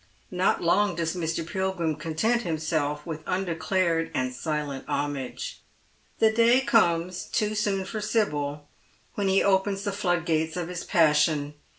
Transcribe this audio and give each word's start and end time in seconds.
Not 0.31 0.63
long 0.63 0.95
does 0.95 1.15
Mr. 1.15 1.45
Pilgrim 1.47 1.95
content 1.95 2.41
himself 2.41 3.05
with 3.05 3.21
undeclared 3.27 4.09
and 4.15 4.33
silent 4.33 4.83
homage. 4.89 5.59
The 6.17 6.31
day 6.31 6.61
comes, 6.61 7.25
too 7.25 7.53
soon 7.53 7.85
for 7.85 8.01
Sibyl, 8.01 8.67
when 9.13 9.27
he 9.27 9.43
opens 9.43 9.83
the 9.83 9.91
floodgates 9.91 10.57
of 10.57 10.69
his 10.69 10.83
passion. 10.83 11.53